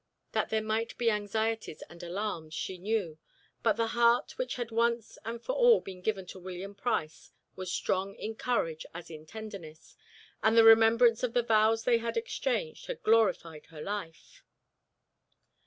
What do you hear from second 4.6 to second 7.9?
once and for all been given to William Price was